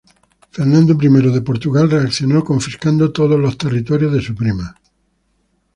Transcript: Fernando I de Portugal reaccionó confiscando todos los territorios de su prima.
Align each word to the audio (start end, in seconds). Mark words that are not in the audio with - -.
Fernando 0.55 0.93
I 0.99 1.31
de 1.31 1.41
Portugal 1.43 1.91
reaccionó 1.91 2.43
confiscando 2.43 3.11
todos 3.11 3.39
los 3.39 3.55
territorios 3.55 4.11
de 4.11 4.21
su 4.23 4.33
prima. 4.33 4.73